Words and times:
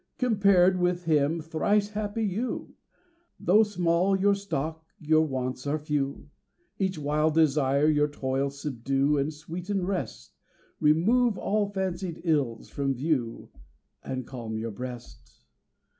Compared 0.17 0.79
with 0.79 1.03
him 1.05 1.39
thrice 1.39 1.89
happy 1.89 2.23
you; 2.23 2.73
Though 3.39 3.61
small 3.61 4.15
your 4.19 4.33
stock 4.33 4.83
your 4.99 5.21
wants 5.23 5.67
are 5.67 5.77
few 5.77 6.31
Each 6.79 6.97
wild 6.97 7.35
desire 7.35 7.85
your 7.87 8.07
toils 8.07 8.59
subdue, 8.59 9.19
And 9.19 9.31
sweeten 9.31 9.85
rest, 9.85 10.31
Remove 10.79 11.37
all 11.37 11.69
fancied 11.69 12.19
ills 12.23 12.67
from 12.67 12.95
view, 12.95 13.49
And 14.03 14.25
calm 14.25 14.57
your 14.57 14.71
breast. 14.71 15.45